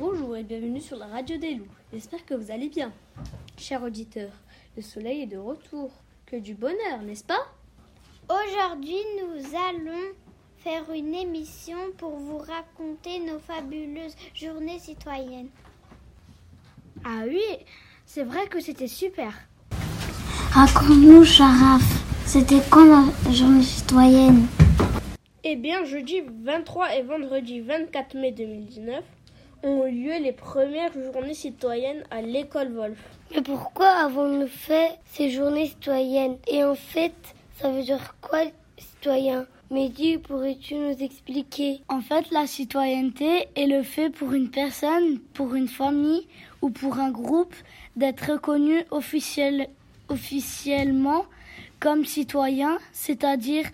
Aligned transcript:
Bonjour 0.00 0.34
et 0.34 0.44
bienvenue 0.44 0.80
sur 0.80 0.96
la 0.96 1.08
radio 1.08 1.36
des 1.36 1.56
loups. 1.56 1.68
J'espère 1.92 2.24
que 2.24 2.32
vous 2.32 2.50
allez 2.50 2.70
bien. 2.70 2.90
Chers 3.58 3.82
auditeurs, 3.82 4.32
le 4.74 4.80
soleil 4.80 5.20
est 5.20 5.26
de 5.26 5.36
retour. 5.36 5.90
Que 6.24 6.36
du 6.36 6.54
bonheur, 6.54 7.02
n'est-ce 7.04 7.22
pas? 7.22 7.46
Aujourd'hui, 8.30 8.96
nous 9.18 9.44
allons 9.68 10.14
faire 10.56 10.90
une 10.90 11.14
émission 11.14 11.76
pour 11.98 12.16
vous 12.16 12.38
raconter 12.38 13.18
nos 13.18 13.38
fabuleuses 13.40 14.16
journées 14.34 14.78
citoyennes. 14.78 15.50
Ah 17.04 17.24
oui, 17.28 17.58
c'est 18.06 18.24
vrai 18.24 18.46
que 18.46 18.58
c'était 18.58 18.88
super. 18.88 19.34
Raconte-nous, 20.52 21.26
Charaf, 21.26 21.82
c'était 22.24 22.62
quand 22.70 22.86
la 22.86 23.32
journée 23.32 23.62
citoyenne? 23.62 24.46
Eh 25.44 25.56
bien, 25.56 25.84
jeudi 25.84 26.22
23 26.42 26.94
et 26.94 27.02
vendredi 27.02 27.60
24 27.60 28.14
mai 28.14 28.32
2019 28.32 29.04
ont 29.62 29.86
eu 29.86 29.92
lieu 29.92 30.22
les 30.22 30.32
premières 30.32 30.92
journées 30.92 31.34
citoyennes 31.34 32.02
à 32.10 32.22
l'école 32.22 32.72
Wolf. 32.72 32.98
Mais 33.34 33.42
pourquoi 33.42 33.88
avons-nous 33.88 34.48
fait 34.48 34.98
ces 35.12 35.30
journées 35.30 35.66
citoyennes? 35.66 36.36
Et 36.46 36.64
en 36.64 36.74
fait, 36.74 37.14
ça 37.60 37.70
veut 37.70 37.82
dire 37.82 38.14
quoi, 38.20 38.40
citoyen? 38.78 39.46
Mehdi, 39.70 40.18
pourrais-tu 40.18 40.74
nous 40.74 40.96
expliquer? 41.00 41.80
En 41.88 42.00
fait, 42.00 42.30
la 42.32 42.46
citoyenneté 42.48 43.46
est 43.54 43.66
le 43.66 43.84
fait 43.84 44.10
pour 44.10 44.32
une 44.32 44.50
personne, 44.50 45.20
pour 45.32 45.54
une 45.54 45.68
famille 45.68 46.26
ou 46.60 46.70
pour 46.70 46.98
un 46.98 47.10
groupe 47.10 47.54
d'être 47.94 48.32
reconnu 48.32 48.82
officiel, 48.90 49.68
officiellement 50.08 51.24
comme 51.78 52.04
citoyen, 52.04 52.78
c'est-à-dire 52.92 53.64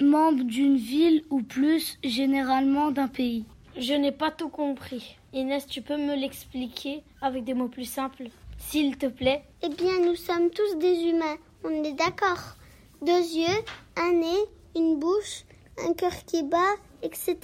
membre 0.00 0.42
d'une 0.42 0.76
ville 0.76 1.22
ou 1.30 1.42
plus 1.42 1.98
généralement 2.02 2.90
d'un 2.90 3.08
pays. 3.08 3.44
Je 3.78 3.92
n'ai 3.92 4.12
pas 4.12 4.30
tout 4.30 4.48
compris. 4.48 5.18
Inès, 5.34 5.66
tu 5.66 5.82
peux 5.82 5.98
me 5.98 6.14
l'expliquer 6.14 7.02
avec 7.20 7.44
des 7.44 7.52
mots 7.52 7.68
plus 7.68 7.84
simples, 7.84 8.24
s'il 8.56 8.96
te 8.96 9.04
plaît? 9.04 9.44
Eh 9.62 9.68
bien, 9.68 10.00
nous 10.00 10.16
sommes 10.16 10.48
tous 10.48 10.76
des 10.78 11.02
humains, 11.02 11.36
on 11.62 11.84
est 11.84 11.92
d'accord. 11.92 12.56
Deux 13.02 13.12
yeux, 13.12 13.62
un 13.96 14.14
nez, 14.14 14.44
une 14.74 14.98
bouche, 14.98 15.44
un 15.86 15.92
cœur 15.92 16.14
qui 16.24 16.42
bat, 16.42 16.74
etc. 17.02 17.36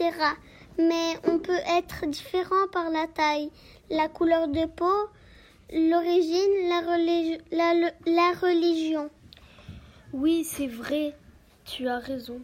Mais 0.78 1.18
on 1.24 1.38
peut 1.38 1.60
être 1.78 2.06
différent 2.06 2.66
par 2.72 2.88
la 2.88 3.06
taille, 3.08 3.50
la 3.90 4.08
couleur 4.08 4.48
de 4.48 4.64
peau, 4.64 5.10
l'origine, 5.70 6.68
la, 7.50 7.90
la 8.06 8.32
religion. 8.40 9.10
Oui, 10.14 10.44
c'est 10.44 10.66
vrai, 10.66 11.14
tu 11.66 11.88
as 11.88 11.98
raison. 11.98 12.40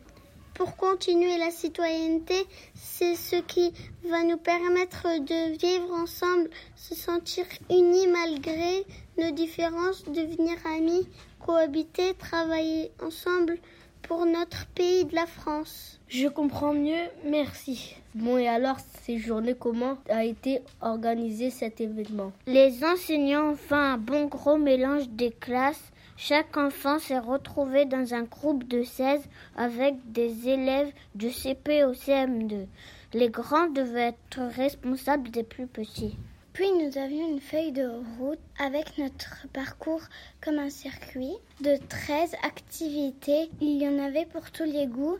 Pour 0.58 0.74
continuer 0.74 1.38
la 1.38 1.52
citoyenneté, 1.52 2.34
c'est 2.74 3.14
ce 3.14 3.36
qui 3.36 3.72
va 4.10 4.24
nous 4.24 4.38
permettre 4.38 5.04
de 5.20 5.56
vivre 5.56 5.94
ensemble, 5.94 6.50
se 6.74 6.96
sentir 6.96 7.44
unis 7.70 8.08
malgré 8.08 8.84
nos 9.18 9.30
différences, 9.30 10.02
devenir 10.06 10.56
amis, 10.66 11.06
cohabiter, 11.38 12.12
travailler 12.14 12.90
ensemble 13.00 13.58
pour 14.02 14.26
notre 14.26 14.66
pays 14.74 15.04
de 15.04 15.14
la 15.14 15.26
France. 15.26 16.00
Je 16.08 16.26
comprends 16.26 16.74
mieux, 16.74 17.06
merci. 17.24 17.94
Bon, 18.16 18.36
et 18.36 18.48
alors, 18.48 18.78
ces 19.04 19.18
journées, 19.18 19.54
comment 19.54 19.98
a 20.08 20.24
été 20.24 20.62
organisé 20.80 21.50
cet 21.50 21.80
événement? 21.80 22.32
Les 22.48 22.82
enseignants 22.82 23.50
ont 23.50 23.56
fait 23.56 23.76
un 23.76 23.96
bon 23.96 24.26
gros 24.26 24.56
mélange 24.56 25.08
des 25.10 25.30
classes 25.30 25.92
chaque 26.20 26.56
enfant 26.56 26.98
s'est 26.98 27.20
retrouvé 27.20 27.84
dans 27.84 28.12
un 28.12 28.24
groupe 28.24 28.66
de 28.66 28.82
16 28.82 29.22
avec 29.56 29.94
des 30.10 30.48
élèves 30.48 30.92
du 31.14 31.30
CP 31.30 31.84
au 31.84 31.92
CM2. 31.92 32.66
Les 33.14 33.28
grands 33.28 33.68
devaient 33.68 34.08
être 34.08 34.40
responsables 34.40 35.30
des 35.30 35.44
plus 35.44 35.68
petits. 35.68 36.18
Puis 36.52 36.66
nous 36.72 36.98
avions 36.98 37.28
une 37.28 37.40
feuille 37.40 37.70
de 37.70 37.88
route 38.18 38.40
avec 38.58 38.98
notre 38.98 39.46
parcours 39.52 40.02
comme 40.40 40.58
un 40.58 40.70
circuit 40.70 41.36
de 41.60 41.76
13 41.88 42.34
activités. 42.42 43.48
Il 43.60 43.80
y 43.80 43.86
en 43.86 44.00
avait 44.00 44.26
pour 44.26 44.50
tous 44.50 44.64
les 44.64 44.88
goûts. 44.88 45.18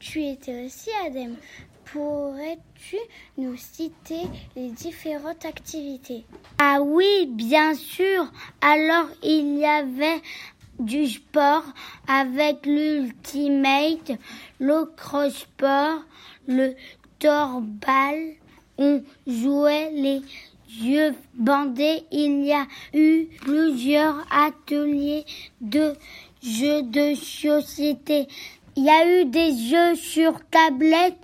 Tu 0.00 0.22
étais 0.22 0.66
aussi, 0.66 0.90
Adem. 1.06 1.34
Pourrais-tu 1.92 2.96
nous 3.38 3.56
citer 3.56 4.22
les 4.56 4.70
différentes 4.70 5.44
activités? 5.44 6.24
Ah 6.58 6.80
oui, 6.82 7.26
bien 7.30 7.74
sûr. 7.74 8.26
Alors 8.60 9.06
il 9.22 9.58
y 9.58 9.64
avait 9.64 10.20
du 10.80 11.06
sport 11.06 11.62
avec 12.08 12.66
l'ultimate, 12.66 14.12
le 14.58 14.84
cross-sport, 14.96 16.00
le 16.48 16.74
torbal. 17.18 18.32
On 18.78 19.02
jouait 19.26 19.90
les 19.92 20.22
yeux 20.68 21.14
bandés. 21.34 22.02
Il 22.10 22.44
y 22.44 22.52
a 22.52 22.66
eu 22.94 23.26
plusieurs 23.40 24.26
ateliers 24.30 25.24
de 25.60 25.94
jeux 26.42 26.82
de 26.82 27.14
société 27.14 28.26
il 28.76 28.84
y 28.84 28.90
a 28.90 29.20
eu 29.20 29.24
des 29.24 29.56
jeux 29.56 29.94
sur 29.94 30.38
tablette 30.50 31.16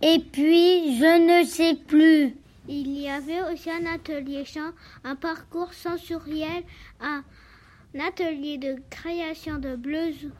et 0.00 0.18
puis 0.20 0.96
je 0.98 1.40
ne 1.40 1.44
sais 1.44 1.74
plus. 1.74 2.34
Il 2.66 2.98
y 2.98 3.10
avait 3.10 3.42
aussi 3.42 3.70
un 3.70 3.84
atelier 3.84 4.46
chant, 4.46 4.70
un 5.04 5.14
parcours 5.14 5.74
sensoriel, 5.74 6.62
un 7.00 7.22
atelier 8.00 8.56
de 8.56 8.76
création 8.88 9.58
de, 9.58 9.78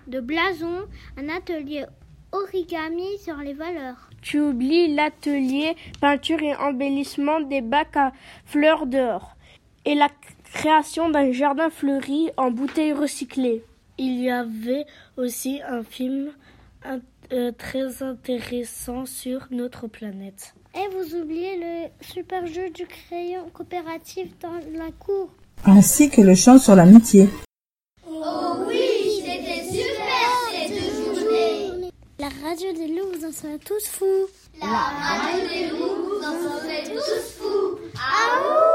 de 0.07 0.21
blasons, 0.21 0.87
un 1.19 1.29
atelier 1.29 1.85
origami 2.33 3.19
sur 3.19 3.37
les 3.37 3.53
valeurs. 3.53 4.09
Tu 4.23 4.41
oublies 4.41 4.95
l'atelier 4.95 5.77
peinture 6.01 6.43
et 6.43 6.57
embellissement 6.57 7.41
des 7.41 7.61
bacs 7.61 7.97
à 7.97 8.13
fleurs 8.47 8.87
dehors 8.87 9.37
et 9.85 9.95
la 9.95 10.09
création 10.55 11.11
d'un 11.11 11.31
jardin 11.31 11.69
fleuri 11.69 12.31
en 12.39 12.51
bouteilles 12.51 12.95
recyclées. 12.95 13.63
Il 13.99 14.21
y 14.21 14.31
avait 14.31 14.87
aussi 15.19 15.61
un 15.69 15.85
film 15.85 16.33
euh, 17.33 17.53
très 17.53 18.03
intéressant 18.03 19.07
sur 19.07 19.47
notre 19.51 19.87
planète. 19.87 20.55
Et 20.75 20.89
vous 20.95 21.17
oubliez 21.17 21.57
le 21.59 22.05
super 22.05 22.47
jeu 22.47 22.69
du 22.71 22.87
crayon 22.87 23.49
coopératif 23.53 24.29
dans 24.41 24.53
la 24.77 24.91
cour. 24.99 25.31
Ainsi 25.65 26.11
que 26.11 26.21
le 26.21 26.35
chant 26.35 26.59
sur 26.59 26.77
l'amitié. 26.77 27.29
Oh 28.07 28.57
oui, 28.67 29.23
c'était 29.25 29.65
super 29.65 30.29
cette 30.53 31.17
journée. 31.17 31.91
La 32.19 32.29
radio 32.29 32.73
des 32.73 32.89
loups, 32.89 33.19
vous 33.19 33.25
en 33.25 33.33
serez 33.33 33.59
tous 33.59 33.87
fous. 33.87 34.27
La 34.61 34.67
radio 34.67 35.49
des 35.49 35.71
loups, 35.71 36.19
vous 36.19 36.27
en 36.27 36.61
serez 36.61 36.83
tous 36.93 37.39
fous. 37.39 37.79
Ah 37.97 38.74